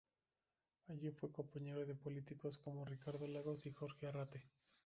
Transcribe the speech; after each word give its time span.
Allí 0.87 1.11
fue 1.11 1.31
compañero 1.31 1.85
de 1.85 1.93
políticos 1.93 2.57
como 2.57 2.83
Ricardo 2.83 3.27
Lagos 3.27 3.67
y 3.67 3.71
Jorge 3.71 4.07
Arrate. 4.07 4.43